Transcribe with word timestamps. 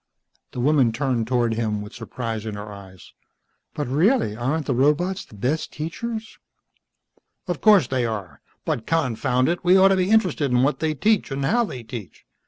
The 0.53 0.59
woman 0.59 0.91
turned 0.91 1.27
toward 1.27 1.53
him 1.53 1.83
with 1.83 1.93
surprise 1.93 2.47
in 2.47 2.55
her 2.55 2.73
eyes. 2.73 3.13
"But 3.75 3.87
really, 3.87 4.35
aren't 4.35 4.65
the 4.65 4.73
robots 4.73 5.23
the 5.23 5.35
best 5.35 5.71
teachers?" 5.71 6.39
"Of 7.47 7.61
course 7.61 7.85
they 7.85 8.03
are. 8.03 8.41
But 8.65 8.87
confound 8.87 9.47
it, 9.47 9.63
we 9.63 9.77
ought 9.77 9.89
to 9.89 9.95
be 9.95 10.09
interested 10.09 10.49
in 10.49 10.63
what 10.63 10.79
they 10.79 10.95
teach 10.95 11.29
and 11.29 11.45
how 11.45 11.65
they 11.65 11.83
teach. 11.83 12.25